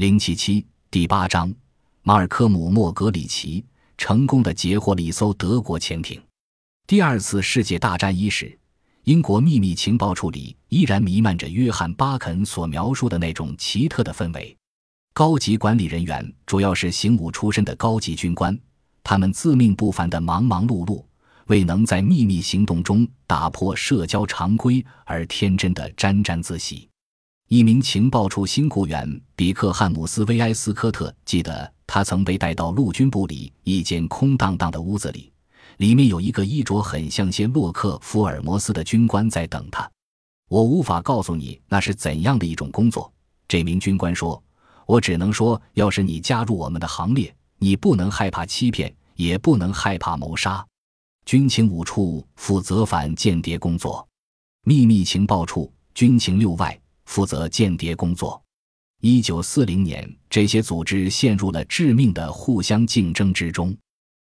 [0.00, 1.54] 零七七第八章，
[2.00, 3.62] 马尔科姆·莫格里奇
[3.98, 6.18] 成功的截获了一艘德国潜艇。
[6.86, 8.58] 第二次世界大战伊始，
[9.04, 14.56] 英国秘密情报处里依然弥漫着约翰·巴肯所描述的那种奇特的氛围。
[15.12, 18.58] 高级管理人员主要是行伍出身的高级军官，
[19.04, 21.04] 他们自命不凡的忙忙碌碌，
[21.48, 26.88] 为能在秘密行动中打破社交常规而天真的沾沾自喜。
[27.50, 35.32] 一名情报处新雇员比克汉姆斯·威埃斯科特记得，他曾被带到陆军部里一间空荡荡的屋子里，
[35.78, 39.90] 里面有一个衣着很像些洛克福尔摩斯的军官在等他。
[40.48, 43.12] 我无法告诉你那是怎样的一种工作，
[43.48, 44.40] 这名军官说。
[44.86, 50.64] 我只能说，要是你加入我们的行列，你不能害怕欺骗，也不能害怕谋杀。
[51.26, 54.06] 军情五处负责反间谍工作，
[54.62, 56.80] 秘密情报处军情六外。
[57.10, 58.40] 负责间谍工作。
[59.00, 63.76] 一九四零年，这些组织陷入了致命的互相竞争之中。